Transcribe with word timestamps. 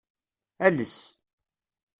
Ales. 0.67 0.93